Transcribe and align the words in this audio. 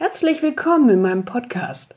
Herzlich 0.00 0.42
willkommen 0.42 0.90
in 0.90 1.02
meinem 1.02 1.24
Podcast. 1.24 1.96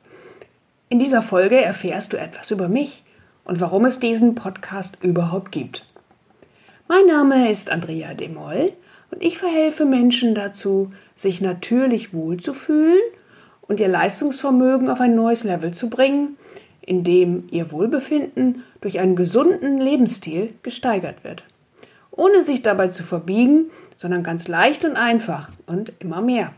In 0.89 0.97
dieser 0.97 1.21
Folge 1.21 1.61
erfährst 1.61 2.11
du 2.11 2.17
etwas 2.17 2.49
über 2.49 2.67
mich 2.67 3.03
und 3.43 3.61
warum 3.61 3.85
es 3.85 3.99
diesen 3.99 4.33
Podcast 4.33 4.97
überhaupt 5.03 5.51
gibt. 5.51 5.85
Mein 6.87 7.05
Name 7.05 7.51
ist 7.51 7.69
Andrea 7.69 8.15
Demoll 8.15 8.73
und 9.11 9.21
ich 9.23 9.37
verhelfe 9.37 9.85
Menschen 9.85 10.33
dazu, 10.33 10.91
sich 11.15 11.41
natürlich 11.41 12.11
wohlzufühlen 12.11 12.97
und 13.61 13.79
ihr 13.79 13.87
Leistungsvermögen 13.87 14.89
auf 14.89 14.99
ein 14.99 15.13
neues 15.13 15.43
Level 15.43 15.71
zu 15.71 15.87
bringen, 15.87 16.37
indem 16.81 17.49
ihr 17.51 17.71
Wohlbefinden 17.71 18.63
durch 18.81 18.99
einen 18.99 19.15
gesunden 19.15 19.79
Lebensstil 19.79 20.55
gesteigert 20.63 21.23
wird. 21.23 21.43
Ohne 22.09 22.41
sich 22.41 22.63
dabei 22.63 22.87
zu 22.87 23.03
verbiegen, 23.03 23.69
sondern 23.95 24.23
ganz 24.23 24.47
leicht 24.47 24.85
und 24.85 24.95
einfach 24.95 25.49
und 25.67 25.93
immer 25.99 26.23
mehr. 26.23 26.51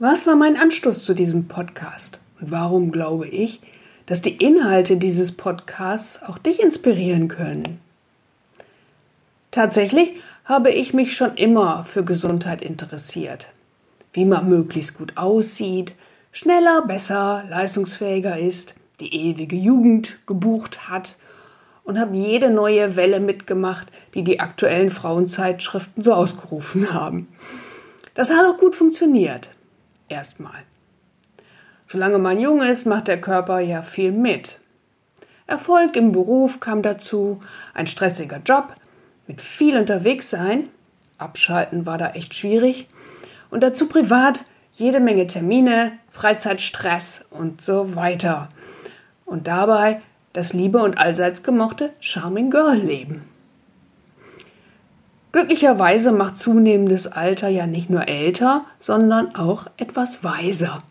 Was 0.00 0.28
war 0.28 0.36
mein 0.36 0.56
Anstoß 0.56 1.04
zu 1.04 1.12
diesem 1.12 1.48
Podcast? 1.48 2.20
Und 2.40 2.52
warum 2.52 2.92
glaube 2.92 3.26
ich, 3.26 3.60
dass 4.06 4.22
die 4.22 4.36
Inhalte 4.36 4.96
dieses 4.96 5.32
Podcasts 5.32 6.22
auch 6.22 6.38
dich 6.38 6.62
inspirieren 6.62 7.26
können? 7.26 7.80
Tatsächlich 9.50 10.10
habe 10.44 10.70
ich 10.70 10.94
mich 10.94 11.16
schon 11.16 11.34
immer 11.34 11.84
für 11.84 12.04
Gesundheit 12.04 12.62
interessiert. 12.62 13.48
Wie 14.12 14.24
man 14.24 14.48
möglichst 14.48 14.96
gut 14.96 15.16
aussieht, 15.16 15.94
schneller, 16.30 16.82
besser, 16.86 17.42
leistungsfähiger 17.50 18.38
ist, 18.38 18.76
die 19.00 19.12
ewige 19.12 19.56
Jugend 19.56 20.24
gebucht 20.28 20.88
hat 20.88 21.16
und 21.82 21.98
habe 21.98 22.16
jede 22.16 22.50
neue 22.50 22.94
Welle 22.94 23.18
mitgemacht, 23.18 23.88
die 24.14 24.22
die 24.22 24.38
aktuellen 24.38 24.90
Frauenzeitschriften 24.90 26.04
so 26.04 26.12
ausgerufen 26.12 26.92
haben. 26.92 27.26
Das 28.14 28.30
hat 28.30 28.46
auch 28.46 28.58
gut 28.58 28.76
funktioniert 28.76 29.50
erstmal. 30.08 30.62
Solange 31.86 32.18
man 32.18 32.38
jung 32.38 32.62
ist, 32.62 32.86
macht 32.86 33.08
der 33.08 33.20
Körper 33.20 33.60
ja 33.60 33.82
viel 33.82 34.12
mit. 34.12 34.58
Erfolg 35.46 35.96
im 35.96 36.12
Beruf 36.12 36.60
kam 36.60 36.82
dazu, 36.82 37.40
ein 37.72 37.86
stressiger 37.86 38.40
Job, 38.44 38.74
mit 39.26 39.40
viel 39.40 39.78
unterwegs 39.78 40.28
sein, 40.30 40.68
abschalten 41.16 41.86
war 41.86 41.98
da 41.98 42.10
echt 42.10 42.34
schwierig, 42.34 42.88
und 43.50 43.62
dazu 43.62 43.88
privat 43.88 44.44
jede 44.74 45.00
Menge 45.00 45.26
Termine, 45.26 45.92
Freizeitstress 46.10 47.26
und 47.30 47.62
so 47.62 47.96
weiter. 47.96 48.48
Und 49.24 49.46
dabei 49.46 50.00
das 50.32 50.52
liebe 50.52 50.78
und 50.78 50.98
allseits 50.98 51.42
gemochte 51.42 51.92
Charming 52.00 52.50
Girl 52.50 52.76
Leben. 52.76 53.24
Glücklicherweise 55.38 56.10
macht 56.10 56.36
zunehmendes 56.36 57.06
Alter 57.06 57.46
ja 57.46 57.68
nicht 57.68 57.90
nur 57.90 58.08
älter, 58.08 58.64
sondern 58.80 59.36
auch 59.36 59.68
etwas 59.76 60.24
weiser. 60.24 60.82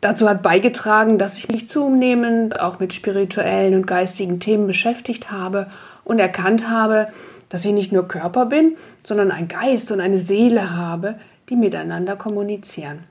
Dazu 0.00 0.28
hat 0.28 0.42
beigetragen, 0.42 1.16
dass 1.16 1.38
ich 1.38 1.46
mich 1.46 1.68
zunehmend 1.68 2.58
auch 2.58 2.80
mit 2.80 2.92
spirituellen 2.92 3.76
und 3.76 3.86
geistigen 3.86 4.40
Themen 4.40 4.66
beschäftigt 4.66 5.30
habe 5.30 5.68
und 6.02 6.18
erkannt 6.18 6.68
habe, 6.68 7.06
dass 7.50 7.64
ich 7.64 7.72
nicht 7.72 7.92
nur 7.92 8.08
Körper 8.08 8.46
bin, 8.46 8.76
sondern 9.04 9.30
ein 9.30 9.46
Geist 9.46 9.92
und 9.92 10.00
eine 10.00 10.18
Seele 10.18 10.74
habe, 10.74 11.14
die 11.48 11.54
miteinander 11.54 12.16
kommunizieren. 12.16 13.04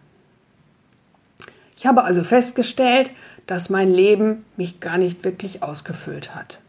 Ich 1.77 1.85
habe 1.85 2.03
also 2.03 2.25
festgestellt, 2.25 3.09
dass 3.47 3.69
mein 3.69 3.89
Leben 3.89 4.43
mich 4.57 4.81
gar 4.81 4.97
nicht 4.97 5.23
wirklich 5.23 5.63
ausgefüllt 5.63 6.35
hat. 6.35 6.59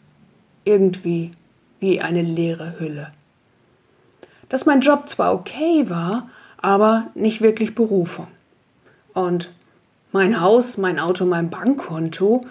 Irgendwie 0.63 1.33
wie 1.81 2.01
eine 2.01 2.23
leere 2.23 2.79
Hülle. 2.79 3.11
Dass 4.55 4.67
mein 4.67 4.83
Job 4.83 5.09
zwar 5.09 5.35
okay 5.35 5.91
war, 5.91 6.31
aber 6.59 7.09
nicht 7.17 7.41
wirklich 7.41 7.75
Berufung. 7.75 8.29
Und 9.13 9.53
mein 10.13 10.41
Haus, 10.41 10.79
mein 10.79 11.01
Auto, 11.01 11.25
mein 11.27 11.51
Bankkonto 11.51 12.43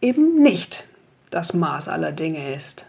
eben 0.00 0.42
nicht 0.42 0.88
das 1.30 1.54
Maß 1.54 1.86
aller 1.86 2.10
Dinge 2.10 2.52
ist. 2.52 2.86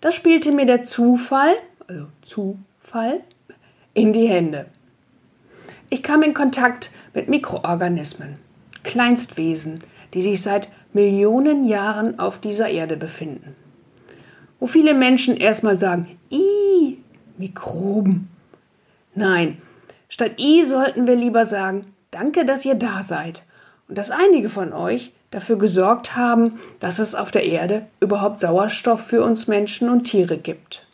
Das 0.00 0.14
spielte 0.14 0.52
mir 0.52 0.66
der 0.66 0.84
Zufall, 0.84 1.56
also 1.88 2.06
Zufall, 2.22 3.22
in 3.92 4.12
die 4.12 4.28
Hände. 4.28 4.66
Ich 5.88 6.04
kam 6.04 6.22
in 6.22 6.32
Kontakt 6.32 6.92
mit 7.12 7.28
Mikroorganismen, 7.28 8.34
Kleinstwesen, 8.84 9.82
die 10.14 10.22
sich 10.22 10.42
seit 10.42 10.68
Millionen 10.92 11.64
Jahren 11.64 12.20
auf 12.20 12.38
dieser 12.38 12.68
Erde 12.68 12.96
befinden 12.96 13.56
wo 14.60 14.66
viele 14.66 14.94
Menschen 14.94 15.36
erstmal 15.36 15.78
sagen, 15.78 16.18
i, 16.30 16.98
Mikroben. 17.40 18.28
Nein, 19.14 19.60
statt 20.08 20.38
i 20.38 20.64
sollten 20.64 21.06
wir 21.06 21.16
lieber 21.16 21.46
sagen, 21.46 21.94
danke, 22.10 22.44
dass 22.44 22.64
ihr 22.64 22.74
da 22.74 23.02
seid 23.02 23.42
und 23.88 23.96
dass 23.98 24.10
einige 24.10 24.50
von 24.50 24.72
euch 24.72 25.12
dafür 25.30 25.56
gesorgt 25.56 26.16
haben, 26.16 26.60
dass 26.80 26.98
es 26.98 27.14
auf 27.14 27.30
der 27.30 27.44
Erde 27.44 27.86
überhaupt 27.98 28.40
Sauerstoff 28.40 29.00
für 29.00 29.24
uns 29.24 29.48
Menschen 29.48 29.88
und 29.88 30.04
Tiere 30.04 30.36
gibt. 30.36 30.86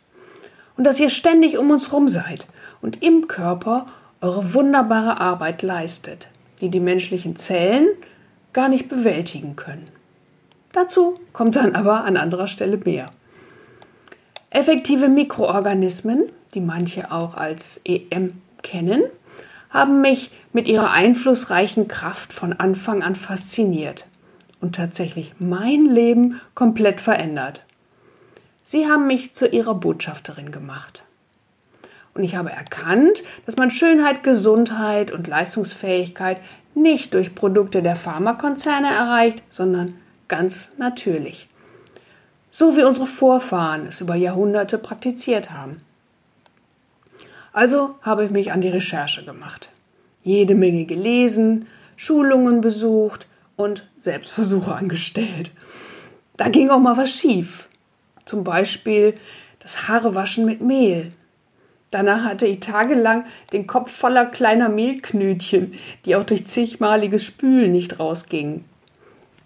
Und 0.77 0.85
dass 0.85 0.99
ihr 0.99 1.09
ständig 1.09 1.57
um 1.57 1.69
uns 1.69 1.91
rum 1.91 2.07
seid 2.07 2.47
und 2.81 3.03
im 3.03 3.27
Körper 3.27 3.87
eure 4.21 4.53
wunderbare 4.53 5.19
Arbeit 5.19 5.63
leistet, 5.63 6.29
die 6.61 6.69
die 6.69 6.79
menschlichen 6.79 7.35
Zellen 7.35 7.87
gar 8.53 8.69
nicht 8.69 8.87
bewältigen 8.87 9.55
können. 9.55 9.89
Dazu 10.71 11.19
kommt 11.33 11.55
dann 11.55 11.75
aber 11.75 12.05
an 12.05 12.15
anderer 12.15 12.47
Stelle 12.47 12.77
mehr. 12.77 13.07
Effektive 14.57 15.07
Mikroorganismen, 15.07 16.29
die 16.55 16.61
manche 16.61 17.11
auch 17.11 17.35
als 17.35 17.79
EM 17.85 18.41
kennen, 18.63 19.03
haben 19.69 20.01
mich 20.01 20.31
mit 20.51 20.67
ihrer 20.67 20.89
einflussreichen 20.89 21.87
Kraft 21.87 22.33
von 22.33 22.53
Anfang 22.53 23.03
an 23.03 23.15
fasziniert 23.15 24.07
und 24.59 24.75
tatsächlich 24.75 25.35
mein 25.37 25.85
Leben 25.85 26.41
komplett 26.55 27.01
verändert. 27.01 27.65
Sie 28.63 28.87
haben 28.87 29.05
mich 29.05 29.35
zu 29.35 29.47
ihrer 29.47 29.75
Botschafterin 29.75 30.51
gemacht. 30.51 31.03
Und 32.15 32.23
ich 32.23 32.35
habe 32.35 32.49
erkannt, 32.49 33.21
dass 33.45 33.57
man 33.57 33.69
Schönheit, 33.69 34.23
Gesundheit 34.23 35.11
und 35.11 35.27
Leistungsfähigkeit 35.27 36.39
nicht 36.73 37.13
durch 37.13 37.35
Produkte 37.35 37.83
der 37.83 37.95
Pharmakonzerne 37.95 38.87
erreicht, 38.87 39.43
sondern 39.51 39.93
ganz 40.27 40.71
natürlich 40.79 41.47
so 42.57 42.75
wie 42.75 42.83
unsere 42.83 43.05
Vorfahren 43.05 43.85
es 43.85 44.01
über 44.01 44.15
Jahrhunderte 44.15 44.79
praktiziert 44.79 45.51
haben. 45.51 45.77
Also 47.53 47.93
habe 48.01 48.25
ich 48.25 48.31
mich 48.31 48.51
an 48.51 48.61
die 48.61 48.69
Recherche 48.69 49.23
gemacht, 49.23 49.69
jede 50.23 50.55
Menge 50.55 50.85
gelesen, 50.85 51.67
Schulungen 51.97 52.61
besucht 52.61 53.27
und 53.57 53.87
Selbstversuche 53.97 54.73
angestellt. 54.75 55.51
Da 56.35 56.49
ging 56.49 56.71
auch 56.71 56.79
mal 56.79 56.97
was 56.97 57.11
schief. 57.11 57.67
Zum 58.25 58.43
Beispiel 58.43 59.13
das 59.59 59.87
Haarewaschen 59.87 60.43
mit 60.43 60.59
Mehl. 60.59 61.11
Danach 61.91 62.23
hatte 62.23 62.47
ich 62.47 62.59
tagelang 62.59 63.25
den 63.53 63.67
Kopf 63.67 63.91
voller 63.91 64.25
kleiner 64.25 64.67
Mehlknötchen, 64.67 65.75
die 66.05 66.15
auch 66.15 66.23
durch 66.23 66.47
zigmaliges 66.47 67.23
Spülen 67.23 67.71
nicht 67.71 67.99
rausgingen. 67.99 68.65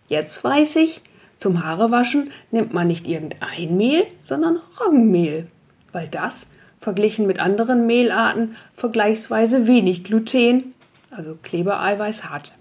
Jetzt 0.08 0.42
weiß 0.46 0.78
ich, 0.78 1.02
zum 1.42 1.66
Haarewaschen 1.66 2.30
nimmt 2.52 2.72
man 2.72 2.86
nicht 2.86 3.08
irgendein 3.08 3.76
Mehl, 3.76 4.06
sondern 4.22 4.60
Roggenmehl, 4.80 5.48
weil 5.92 6.08
das, 6.08 6.52
verglichen 6.80 7.26
mit 7.26 7.40
anderen 7.40 7.88
Mehlarten, 7.88 8.56
vergleichsweise 8.78 9.66
wenig 9.66 10.04
Gluten, 10.04 10.76
also 11.10 11.36
Klebereiweiß 11.42 12.30
hat. 12.30 12.54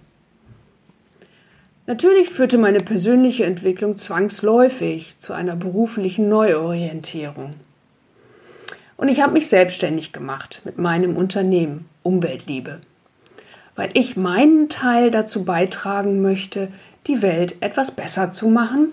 Natürlich 1.87 2.31
führte 2.31 2.57
meine 2.57 2.79
persönliche 2.79 3.45
Entwicklung 3.45 3.99
zwangsläufig 3.99 5.15
zu 5.19 5.35
einer 5.35 5.57
beruflichen 5.57 6.31
Neuorientierung. 6.31 7.53
Und 8.97 9.09
ich 9.09 9.21
habe 9.21 9.35
mich 9.35 9.49
selbstständig 9.49 10.15
gemacht 10.15 10.62
mit 10.65 10.79
meinem 10.79 11.19
Unternehmen 11.19 11.87
Umweltliebe, 12.03 12.81
weil 13.76 13.91
ich 13.93 14.17
meinen 14.17 14.71
Teil 14.71 15.11
dazu 15.11 15.44
beitragen 15.44 16.23
möchte, 16.23 16.69
die 17.06 17.23
Welt 17.23 17.56
etwas 17.61 17.91
besser 17.91 18.32
zu 18.32 18.49
machen 18.49 18.93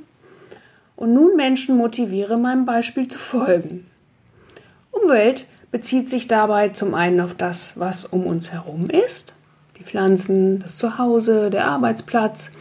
und 0.95 1.13
nun 1.13 1.35
Menschen 1.35 1.77
motiviere, 1.77 2.37
meinem 2.37 2.65
Beispiel 2.65 3.07
zu 3.07 3.19
folgen. 3.19 3.87
Umwelt 4.91 5.45
bezieht 5.71 6.09
sich 6.09 6.27
dabei 6.27 6.69
zum 6.69 6.93
einen 6.95 7.21
auf 7.21 7.35
das, 7.35 7.79
was 7.79 8.05
um 8.05 8.25
uns 8.25 8.51
herum 8.51 8.89
ist, 8.89 9.33
die 9.77 9.83
Pflanzen, 9.83 10.59
das 10.59 10.77
Zuhause, 10.77 11.49
der 11.49 11.65
Arbeitsplatz, 11.65 12.51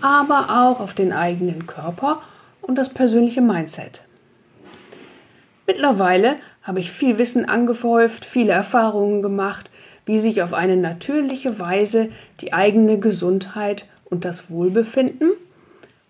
aber 0.00 0.48
auch 0.50 0.80
auf 0.80 0.94
den 0.94 1.12
eigenen 1.12 1.66
Körper 1.66 2.22
und 2.62 2.76
das 2.76 2.88
persönliche 2.88 3.40
Mindset. 3.40 4.02
Mittlerweile 5.66 6.36
habe 6.62 6.80
ich 6.80 6.90
viel 6.90 7.18
Wissen 7.18 7.48
angehäuft, 7.48 8.24
viele 8.24 8.52
Erfahrungen 8.52 9.22
gemacht, 9.22 9.70
wie 10.06 10.18
sich 10.18 10.42
auf 10.42 10.54
eine 10.54 10.78
natürliche 10.78 11.58
Weise 11.58 12.08
die 12.40 12.54
eigene 12.54 12.98
Gesundheit 12.98 13.84
und 14.10 14.24
das 14.24 14.50
Wohlbefinden 14.50 15.32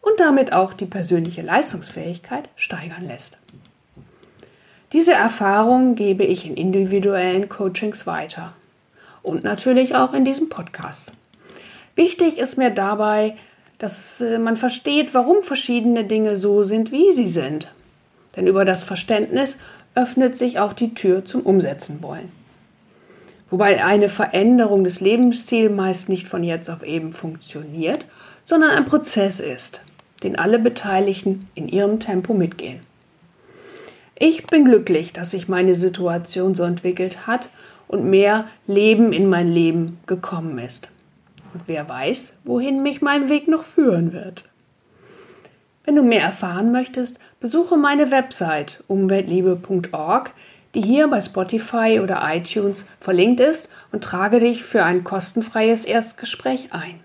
und 0.01 0.21
damit 0.21 0.53
auch 0.53 0.73
die 0.73 0.87
persönliche 0.87 1.43
Leistungsfähigkeit 1.43 2.49
steigern 2.57 3.07
lässt. 3.07 3.39
Diese 4.93 5.13
Erfahrung 5.13 5.97
gebe 5.97 6.25
ich 6.25 6.47
in 6.47 6.57
individuellen 6.57 7.49
Coachings 7.49 8.07
weiter. 8.07 8.55
und 9.23 9.45
natürlich 9.45 9.95
auch 9.95 10.15
in 10.15 10.25
diesem 10.25 10.49
Podcast. 10.49 11.13
Wichtig 11.97 12.39
ist 12.39 12.57
mir 12.57 12.71
dabei, 12.71 13.37
dass 13.79 14.21
äh, 14.21 14.39
man 14.39 14.57
versteht, 14.57 15.13
warum 15.13 15.43
verschiedene 15.43 16.05
Dinge 16.05 16.37
so 16.37 16.63
sind, 16.63 16.93
wie 16.93 17.13
sie 17.13 17.29
sind. 17.29 17.71
Denn 18.37 18.47
über 18.47 18.65
das 18.65 18.85
Verständnis 18.85 19.59
öffnet 19.95 20.37
sich 20.37 20.59
auch 20.59 20.73
die 20.73 20.95
Tür 20.95 21.25
zum 21.25 21.43
Umsetzen 21.43 22.03
wollen. 22.03 22.31
Wobei 23.51 23.83
eine 23.83 24.09
Veränderung 24.09 24.85
des 24.85 25.01
Lebensstils 25.01 25.75
meist 25.75 26.09
nicht 26.09 26.29
von 26.29 26.45
jetzt 26.45 26.69
auf 26.69 26.83
eben 26.83 27.13
funktioniert, 27.13 28.07
sondern 28.45 28.71
ein 28.71 28.87
Prozess 28.87 29.41
ist, 29.41 29.81
den 30.23 30.39
alle 30.39 30.59
Beteiligten 30.59 31.49
in 31.55 31.69
ihrem 31.69 31.99
Tempo 32.01 32.35
mitgehen. 32.35 32.81
Ich 34.19 34.47
bin 34.47 34.65
glücklich, 34.65 35.13
dass 35.13 35.31
sich 35.31 35.49
meine 35.49 35.75
Situation 35.75 36.55
so 36.55 36.65
entwickelt 36.65 37.27
hat 37.27 37.51
und 37.87 38.05
mehr 38.05 38.47
Leben 38.67 39.13
in 39.13 39.29
mein 39.29 39.51
Leben 39.51 39.99
gekommen 40.07 40.59
ist. 40.59 40.89
Und 41.55 41.63
wer 41.67 41.89
weiß, 41.89 42.37
wohin 42.45 42.83
mich 42.83 43.01
mein 43.01 43.29
Weg 43.29 43.49
noch 43.49 43.65
führen 43.65 44.13
wird. 44.13 44.45
Wenn 45.85 45.97
du 45.97 46.03
mehr 46.03 46.21
erfahren 46.21 46.71
möchtest, 46.71 47.19
besuche 47.41 47.79
meine 47.79 48.11
Website 48.11 48.85
umweltliebe.org, 48.89 50.33
die 50.75 50.83
hier 50.83 51.09
bei 51.09 51.21
Spotify 51.21 52.01
oder 52.03 52.23
iTunes 52.25 52.85
verlinkt 53.01 53.41
ist 53.41 53.71
und 53.93 54.05
trage 54.05 54.41
dich 54.41 54.65
für 54.65 54.85
ein 54.85 55.05
kostenfreies 55.05 55.85
Erstgespräch 55.85 56.73
ein. 56.73 57.01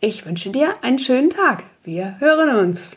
Ich 0.00 0.26
wünsche 0.26 0.50
dir 0.50 0.74
einen 0.82 0.98
schönen 0.98 1.30
Tag. 1.30 1.64
Wir 1.82 2.16
hören 2.20 2.54
uns. 2.54 2.96